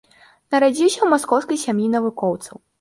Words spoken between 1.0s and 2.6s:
ў маскоўскай сям'і навукоўцаў.